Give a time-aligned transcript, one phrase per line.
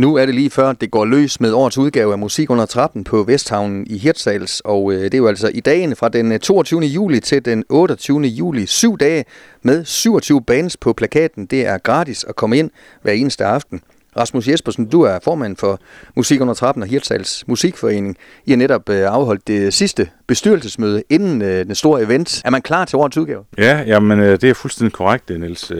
[0.00, 3.04] Nu er det lige før, det går løs med årets udgave af Musik under trappen
[3.04, 6.38] på Vesthavnen i Hirtshals, og øh, det er jo altså i dagen fra den øh,
[6.38, 6.80] 22.
[6.80, 8.20] Juli til den 28.
[8.20, 8.66] juli.
[8.66, 9.24] Syv dage
[9.62, 11.46] med 27 bands på plakaten.
[11.46, 12.70] Det er gratis at komme ind
[13.02, 13.80] hver eneste aften.
[14.16, 15.80] Rasmus Jespersen, du er formand for
[16.16, 18.16] Musik under trappen og Hirtshals Musikforening.
[18.46, 22.42] I har netop øh, afholdt det sidste bestyrelsesmøde inden øh, den store event.
[22.44, 23.44] Er man klar til årets udgave?
[23.58, 25.72] Ja, jamen, øh, det er fuldstændig korrekt, Niels.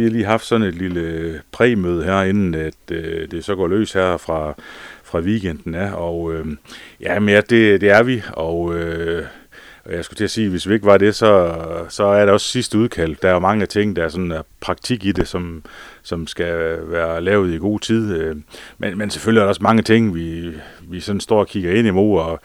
[0.00, 3.54] Vi har lige haft sådan et lille øh, præmøde her, inden at, øh, det så
[3.54, 4.54] går løs her fra,
[5.04, 5.92] fra weekenden af.
[5.94, 6.46] Og øh,
[7.00, 8.74] ja, men ja, det, det er vi, og...
[8.74, 9.24] Øh,
[9.90, 11.54] jeg skulle til at sige, hvis vi ikke var det, så,
[11.88, 13.16] så er det også sidste udkald.
[13.22, 15.64] Der er jo mange ting, der er sådan er praktik i det, som,
[16.02, 18.14] som skal være lavet i god tid.
[18.14, 18.36] Øh,
[18.78, 21.86] men, men selvfølgelig er der også mange ting, vi, vi sådan står og kigger ind
[21.86, 22.40] imod, og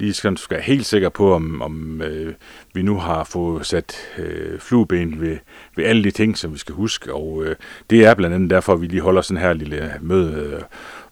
[0.00, 2.34] lige skal være helt sikker på, om, om øh,
[2.74, 5.38] vi nu har fået sat øh, flueben ved,
[5.76, 7.14] ved alle de ting, som vi skal huske.
[7.14, 7.56] Og øh,
[7.90, 10.62] det er blandt andet derfor, at vi lige holder sådan her lille møde, øh,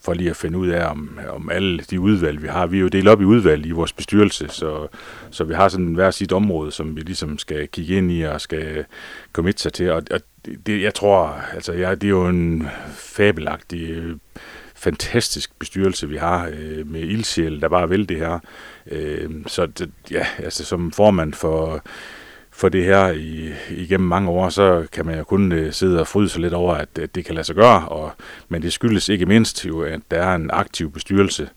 [0.01, 2.67] for lige at finde ud af, om, om alle de udvalg, vi har.
[2.67, 4.89] Vi er jo delt op i udvalg i vores bestyrelse, så,
[5.31, 8.41] så vi har sådan hver sit område, som vi ligesom skal kigge ind i og
[8.41, 8.85] skal
[9.33, 9.91] committe sig til.
[9.91, 10.21] Og, og
[10.67, 14.17] det, jeg tror, altså, jeg, det er jo en fabelagtig øh,
[14.79, 18.39] fantastisk bestyrelse, vi har øh, med ildsjæl, der bare vil det her.
[18.91, 21.85] Øh, så det, ja, altså som formand for,
[22.51, 26.07] for det her i, igennem mange år, så kan man jo kun øh, sidde og
[26.07, 28.13] fryde sig lidt over, at, at det kan lade sig gøre, og,
[28.49, 31.49] men det skyldes ikke mindst jo, at der er en aktiv bestyrelse,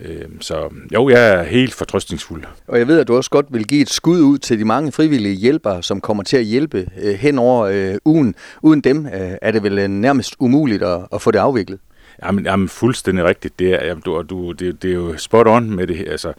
[0.00, 2.44] øh, så jo, jeg er helt fortrøstningsfuld.
[2.68, 4.92] Og jeg ved, at du også godt vil give et skud ud til de mange
[4.92, 8.34] frivillige hjælpere, som kommer til at hjælpe øh, hen over øh, ugen.
[8.62, 11.78] Uden dem øh, er det vel øh, nærmest umuligt at, at få det afviklet.
[12.24, 13.58] Jamen, jamen fuldstændig rigtigt.
[13.58, 16.08] Det er, jamen, du, du, det, det er jo spot on med det.
[16.08, 16.32] Altså,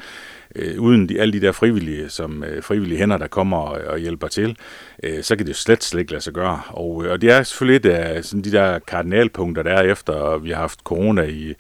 [0.56, 4.00] øh, uden de, alle de der frivillige, som øh, frivillige hænder, der kommer og, og
[4.00, 4.58] hjælper til,
[5.04, 6.62] øh, så kan det jo slet, slet ikke lade sig gøre.
[6.68, 9.82] Og, øh, og det er selvfølgelig et af øh, sådan de der kardinalpunkter, der er
[9.82, 11.54] efter, vi har haft corona i,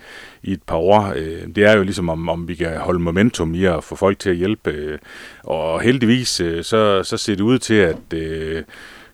[0.43, 1.13] i et par år.
[1.15, 4.19] Øh, det er jo ligesom, om, om vi kan holde momentum i at få folk
[4.19, 4.71] til at hjælpe.
[4.71, 4.97] Øh,
[5.43, 8.13] og heldigvis, øh, så, så ser det ud til, at...
[8.13, 8.63] Øh,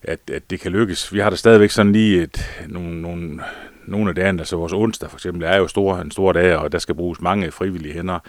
[0.05, 1.13] at, at det kan lykkes.
[1.13, 3.39] Vi har da stadigvæk sådan lige et, nogle, nogle,
[3.85, 6.71] nogle af dagene, altså vores onsdag for eksempel, er jo stor, en stor dag, og
[6.71, 8.19] der skal bruges mange frivillige hænder.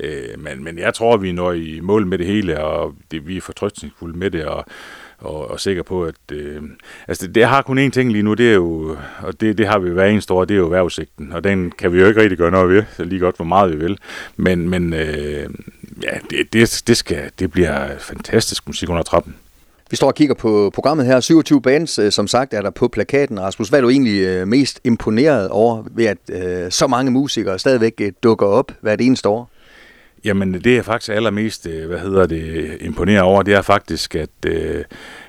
[0.00, 3.36] Øh, men, men jeg tror, vi når i mål med det hele, og det, vi
[3.36, 4.64] er fortrøstningsfulde med det, og,
[5.18, 6.62] og, og sikker på, at øh,
[7.08, 9.66] altså det, det har kun én ting lige nu, det er jo, og det, det
[9.66, 12.20] har vi hver eneste år, det er jo vejrudsigten, og den kan vi jo ikke
[12.20, 13.98] rigtig gøre noget ved, så lige godt hvor meget vi vil,
[14.36, 15.50] men, men øh,
[16.02, 19.34] ja, det, det, det, skal, det bliver fantastisk musik under trappen.
[19.94, 21.20] Vi står og kigger på programmet her.
[21.20, 23.40] 27 bands, øh, som sagt, er der på plakaten.
[23.40, 27.58] Rasmus, hvad er du egentlig øh, mest imponeret over ved, at øh, så mange musikere
[27.58, 29.50] stadigvæk øh, dukker op hvert eneste år?
[30.24, 34.46] Jamen, det er faktisk allermest, hvad hedder det, imponerer over, det er faktisk, at,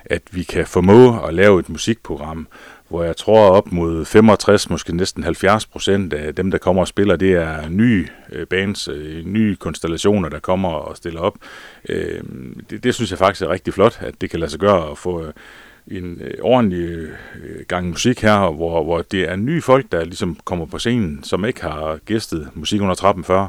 [0.04, 2.48] at vi kan formå at lave et musikprogram,
[2.88, 6.88] hvor jeg tror op mod 65, måske næsten 70 procent af dem, der kommer og
[6.88, 11.36] spiller, det er nye øh, bands, øh, nye konstellationer, der kommer og stiller op.
[11.88, 12.20] Øh,
[12.70, 14.98] det, det synes jeg faktisk er rigtig flot, at det kan lade sig gøre at
[14.98, 15.24] få
[15.86, 17.08] en ordentlig
[17.68, 21.44] gang musik her, hvor, hvor det er nye folk, der ligesom kommer på scenen, som
[21.44, 23.48] ikke har gæstet musik under trappen før.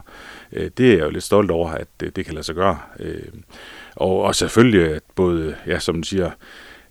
[0.51, 2.77] Det er jeg jo lidt stolt over, at det kan lade sig gøre.
[3.95, 6.31] Og, og selvfølgelig, at både, ja, som du siger,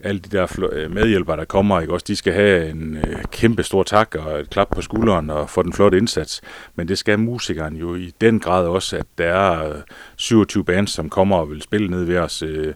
[0.00, 1.92] alle de der øh, medhjælpere, der kommer, ikke?
[1.92, 5.50] Også, de skal have en øh, kæmpe stor tak og et klap på skulderen og
[5.50, 6.40] få den flotte indsats.
[6.74, 9.80] Men det skal musikeren jo i den grad også, at der er øh,
[10.16, 12.42] 27 bands, som kommer og vil spille ned ved os.
[12.42, 12.74] Øh,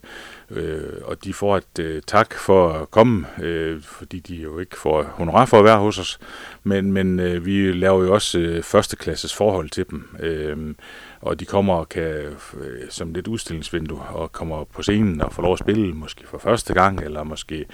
[0.50, 4.76] øh, og de får et øh, tak for at komme, øh, fordi de jo ikke
[4.76, 6.18] får honorar for at være hos os.
[6.62, 10.16] Men, men øh, vi laver jo også øh, førsteklasses forhold til dem.
[10.20, 10.74] Øh,
[11.20, 15.42] og de kommer og kan, øh, som lidt udstillingsvindue, og kommer på scenen og får
[15.42, 17.66] lov at spille, måske for første gang, eller måske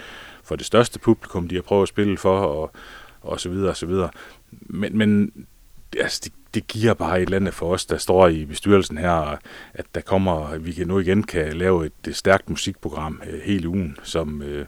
[0.45, 2.73] for det største publikum, de har prøvet at spille for, og,
[3.21, 4.11] og så videre, og så videre.
[4.51, 5.33] Men, men
[6.01, 9.39] altså, det, det giver bare et eller andet for os, der står i bestyrelsen her,
[9.75, 13.69] at der kommer, at vi kan nu igen kan lave et, stærkt musikprogram øh, hele
[13.69, 14.67] ugen, som, øh,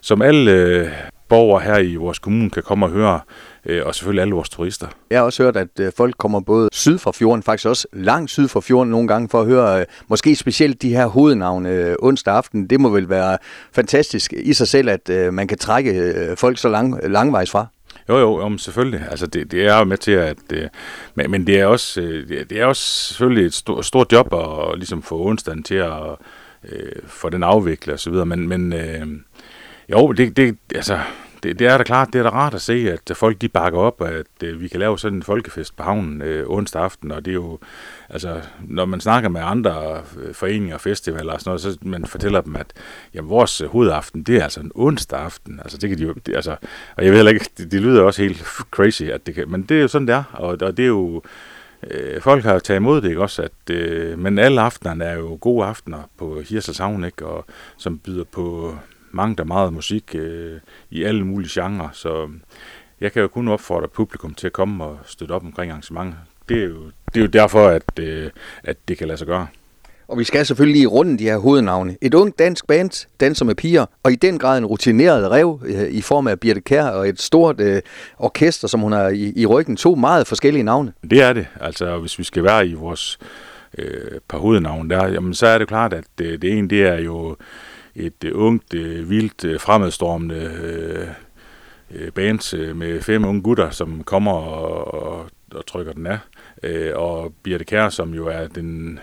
[0.00, 0.88] som alle øh,
[1.28, 3.20] borgere her i vores kommune kan komme og høre,
[3.64, 4.86] øh, og selvfølgelig alle vores turister.
[5.10, 8.30] Jeg har også hørt, at øh, folk kommer både syd fra fjorden, faktisk også langt
[8.30, 11.96] syd fra fjorden nogle gange, for at høre øh, måske specielt de her hovednavne øh,
[11.98, 12.66] onsdag aften.
[12.66, 13.38] Det må vel være
[13.72, 17.66] fantastisk i sig selv, at øh, man kan trække øh, folk så lang, langvejs fra.
[18.08, 19.06] Jo, jo, om selvfølgelig.
[19.10, 20.38] Altså, det, det er jo med til at...
[20.52, 20.68] Øh,
[21.14, 24.78] men, men det er også, øh, det er også selvfølgelig et stort, stort job at
[24.78, 26.16] ligesom få onsdagen til at
[26.68, 28.26] øh, få den afviklet og så videre.
[28.26, 29.06] Men, men øh,
[29.92, 30.98] jo, det, det, altså,
[31.42, 33.78] det, det er da klart, det er da rart at se, at folk de bakker
[33.78, 37.24] op, at øh, vi kan lave sådan en folkefest på havnen øh, onsdag aften, og
[37.24, 37.58] det er jo,
[38.08, 42.06] altså, når man snakker med andre øh, foreninger og festivaler og sådan noget, så man
[42.06, 42.72] fortæller dem, at
[43.14, 46.14] jamen, vores øh, hovedaften, det er altså en onsdag aften, altså det kan de jo,
[46.26, 46.56] det, altså,
[46.96, 49.62] og jeg ved heller ikke, det, det lyder også helt crazy, at det kan, men
[49.62, 51.22] det er jo sådan, det er, og, og det er jo,
[51.90, 53.42] øh, folk har taget imod det, ikke også?
[53.42, 57.26] At, øh, men alle aftenerne er jo gode aftener på Hirsels Havn, ikke?
[57.26, 57.44] Og,
[57.76, 58.74] som byder på
[59.10, 60.60] mange der meget musik øh,
[60.90, 62.28] i alle mulige genrer, så
[63.00, 66.16] jeg kan jo kun opfordre publikum til at komme og støtte op omkring arrangementet.
[66.48, 68.30] Det er jo, det er jo derfor, at, øh,
[68.64, 69.46] at det kan lade sig gøre.
[70.08, 71.96] Og vi skal selvfølgelig lige runde de her hovednavne.
[72.02, 75.90] Et ung dansk band, danser med piger, og i den grad en rutineret rev øh,
[75.90, 77.82] i form af Birte Kær og et stort øh,
[78.18, 79.76] orkester, som hun har i, i ryggen.
[79.76, 80.92] To meget forskellige navne.
[81.10, 81.46] Det er det.
[81.60, 83.18] Altså, hvis vi skal være i vores
[83.78, 87.00] øh, par hovednavne der, jamen, så er det klart, at det, det ene, det er
[87.00, 87.36] jo
[87.96, 91.08] et øh, ungt, øh, vildt, øh, fremadstormende øh,
[91.90, 96.18] øh, band øh, med fem unge gutter, som kommer og, og, og trykker den af.
[96.62, 99.00] Øh, og Birte Kær, som jo er den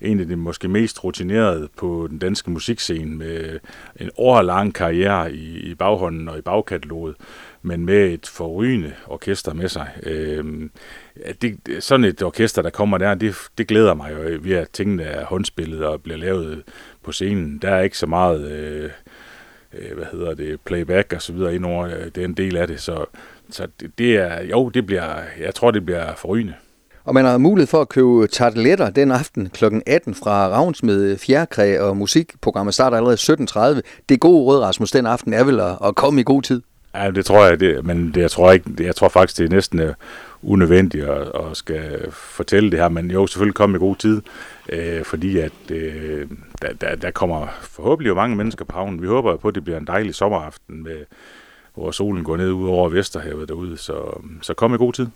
[0.00, 3.58] en af de måske mest rutinerede på den danske musikscene med
[3.96, 7.16] en årlang karriere i, i baghånden og i bagkataloget,
[7.62, 9.88] men med et forrygende orkester med sig.
[10.02, 10.44] Øh,
[11.42, 15.02] det, sådan et orkester, der kommer der, det, det glæder mig jo ved, at tingene
[15.02, 16.62] er håndspillet og bliver lavet
[17.06, 17.58] på scenen.
[17.62, 18.50] Der er ikke så meget...
[18.50, 18.90] Øh,
[19.72, 22.80] øh, hvad hedder det, playback og så videre indover, det er en del af det,
[22.80, 23.04] så,
[23.50, 26.54] så det, det er, jo, det bliver, jeg tror, det bliver forrygende.
[27.04, 29.64] Og man har mulighed for at købe tarteletter den aften kl.
[29.86, 33.80] 18 fra Ravnsmed Fjerkræ, og musikprogrammet starter allerede 17.30.
[34.08, 36.62] Det gode råd, Rasmus, den aften er vel at, at komme i god tid?
[36.94, 39.44] Ja, det tror jeg, det, men det, jeg, tror ikke, det, jeg tror faktisk, det
[39.44, 39.88] er næsten uh,
[40.46, 44.22] unødvendigt at, at skal fortælle det her, men jo, selvfølgelig kom i god tid,
[44.68, 46.28] øh, fordi at øh,
[46.62, 49.02] der, der, der kommer forhåbentlig jo mange mennesker på havnen.
[49.02, 51.04] Vi håber på, at det bliver en dejlig sommeraften, med,
[51.74, 55.06] hvor solen går ned ud over Vesterhavet derude, så, så kom i god tid.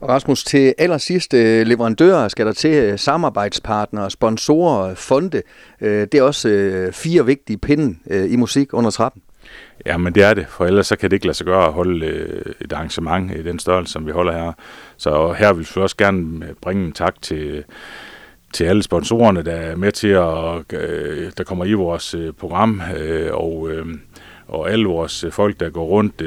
[0.00, 5.42] Og Rasmus, til allersidst øh, leverandører skal der til øh, samarbejdspartnere, sponsorer, fonde.
[5.80, 7.96] Øh, det er også fire vigtige pinde
[8.28, 9.22] i musik under trappen.
[9.86, 11.72] Ja, men det er det, for ellers så kan det ikke lade sig gøre at
[11.72, 14.52] holde øh, et arrangement i den størrelse, som vi holder her.
[14.96, 17.64] Så her vil vi også gerne øh, bringe en tak til,
[18.52, 22.82] til alle sponsorerne, der er med til at, øh, der kommer i vores program,
[23.30, 23.70] og
[24.48, 26.20] og alle vores folk, der går rundt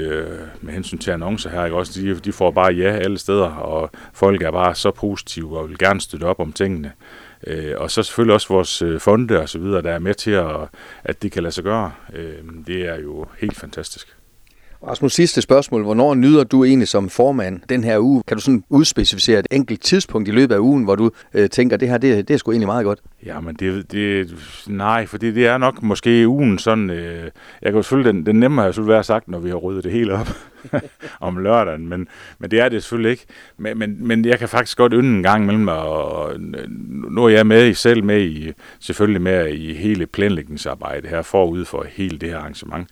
[0.61, 3.91] med hensyn til annoncer her, ikke, også, de, de får bare ja alle steder, og
[4.13, 6.91] folk er bare så positive og vil gerne støtte op om tingene.
[7.47, 10.31] Øh, og så selvfølgelig også vores øh, fonde og så videre, der er med til,
[10.31, 10.55] at,
[11.03, 11.91] at det kan lade sig gøre.
[12.13, 12.33] Øh,
[12.67, 14.17] det er jo helt fantastisk.
[14.87, 15.83] Rasmus, sidste spørgsmål.
[15.83, 18.23] Hvornår nyder du egentlig som formand den her uge?
[18.27, 21.77] Kan du sådan udspecificere et enkelt tidspunkt i løbet af ugen, hvor du øh, tænker,
[21.77, 22.99] det her det, det er sgu egentlig meget godt?
[23.27, 24.35] Ja, men det, det
[24.67, 27.23] nej, for det, det er nok måske ugen sådan, øh,
[27.61, 29.91] jeg kan jo selvfølgelig, den, den nemmere selvfølgelig være sagt, når vi har ryddet det
[29.91, 30.27] hele op
[31.19, 32.07] om lørdagen, men,
[32.39, 33.25] men det er det selvfølgelig ikke.
[33.57, 36.69] Men, men, men jeg kan faktisk godt ynde en gang imellem, og, og øh,
[37.11, 41.85] nu er jeg med selv med i, selvfølgelig med i hele planlægningsarbejdet her forud for
[41.89, 42.89] hele det her arrangement.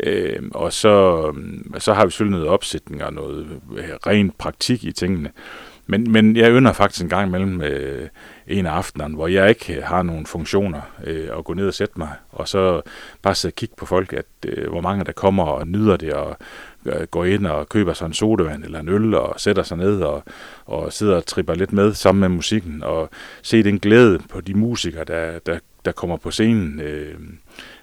[0.00, 1.22] Øh, og så,
[1.78, 3.46] så har vi selvfølgelig noget opsætning og noget
[4.06, 5.30] ren praktik i tingene.
[5.86, 8.08] Men, men jeg ynder faktisk en gang imellem øh,
[8.46, 11.74] en af aftenerne, hvor jeg ikke øh, har nogen funktioner, øh, at gå ned og
[11.74, 12.82] sætte mig, og så
[13.22, 16.12] bare sidde og kigge på folk, at øh, hvor mange der kommer og nyder det,
[16.12, 16.36] og
[16.86, 20.02] øh, går ind og køber sig en sodavand eller en øl, og sætter sig ned
[20.02, 20.24] og,
[20.64, 23.10] og sidder og tripper lidt med sammen med musikken, og
[23.42, 26.80] se den glæde på de musikere, der, der, der kommer på scenen.
[26.80, 27.14] Øh,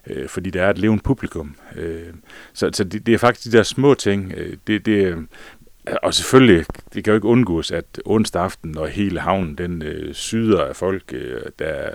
[0.08, 1.56] øh, fordi der er et levende publikum.
[1.76, 2.14] Øh,
[2.54, 4.34] så så det, det er faktisk de der små ting.
[4.38, 5.28] Øh, det, det,
[6.04, 10.14] og selvfølgelig, det kan jo ikke undgås, at onsdag aften, når hele havnen den øh,
[10.14, 11.90] syder af folk, øh, der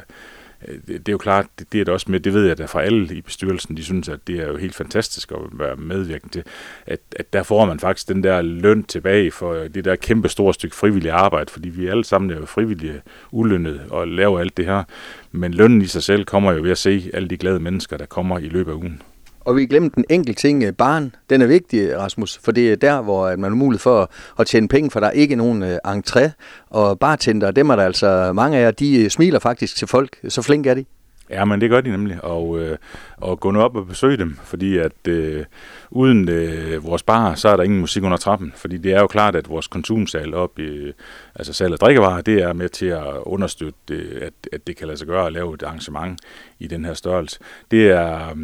[0.68, 2.64] øh, det, er jo klart, det, det er det også med, det ved jeg da
[2.64, 6.32] fra alle i bestyrelsen, de synes, at det er jo helt fantastisk at være medvirkende
[6.32, 6.42] til,
[6.86, 10.54] at, at der får man faktisk den der løn tilbage for det der kæmpe store
[10.54, 14.64] stykke frivillige arbejde, fordi vi alle sammen er jo frivillige, ulønnet og laver alt det
[14.64, 14.84] her,
[15.32, 18.06] men lønnen i sig selv kommer jo ved at se alle de glade mennesker, der
[18.06, 19.02] kommer i løbet af ugen.
[19.48, 21.14] Og vi glemte den enkelte ting, øh, barn.
[21.30, 24.68] Den er vigtig, Rasmus, for det er der, hvor man har mulighed for at tjene
[24.68, 26.30] penge, for der er ikke nogen øh, entré.
[26.70, 30.16] Og bartender, dem er der altså mange af jer, de øh, smiler faktisk til folk.
[30.28, 30.84] Så flink er de.
[31.30, 32.76] Ja, men det gør de nemlig, og, øh,
[33.16, 35.44] og gå nu op og besøge dem, fordi at øh,
[35.90, 39.06] uden øh, vores bar, så er der ingen musik under trappen, fordi det er jo
[39.06, 40.92] klart, at vores konsumsal op i,
[41.34, 44.86] altså salg af drikkevarer, det er med til at understøtte, øh, at, at det kan
[44.86, 46.20] lade sig gøre at lave et arrangement
[46.58, 47.38] i den her størrelse.
[47.70, 48.36] Det er, øh,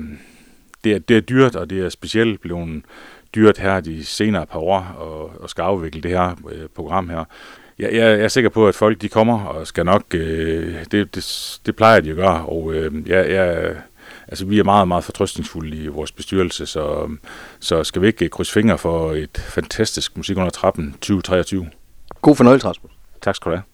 [0.85, 2.83] det er, det er dyrt, og det er specielt blevet
[3.35, 7.25] dyrt her de senere par år at, at skal afvikle det her øh, program her.
[7.79, 11.15] Jeg, jeg, jeg er sikker på, at folk de kommer og skal nok, øh, det,
[11.15, 13.77] det, det plejer de at gøre, og øh, jeg, jeg
[14.29, 17.09] altså, vi er meget, meget fortrøstningsfulde i vores bestyrelse, så,
[17.61, 21.71] så skal vi ikke krydse fingre for et fantastisk musik under trappen 2023.
[22.23, 22.93] God fornøjelse, Rasmus.
[23.23, 23.74] Tak skal du have.